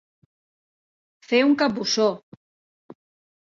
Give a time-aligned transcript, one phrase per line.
[1.27, 2.09] Fer un capbussó.